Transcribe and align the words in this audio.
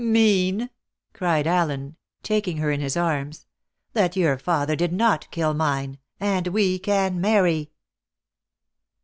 "Mean!" 0.03 0.71
cried 1.13 1.45
Allen, 1.45 1.95
taking 2.23 2.57
her 2.57 2.71
in 2.71 2.79
his 2.81 2.97
arms 2.97 3.45
"that 3.93 4.15
your 4.15 4.39
father 4.39 4.75
did 4.75 4.91
not 4.91 5.29
kill 5.29 5.53
mine 5.53 5.99
and 6.19 6.47
we 6.47 6.79
can 6.79 7.21
marry!" 7.21 7.69